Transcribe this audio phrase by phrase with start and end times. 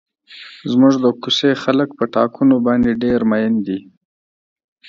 [0.71, 3.79] زموږ د کوڅې خلک په ټاکنو باندې ډېر مین دي.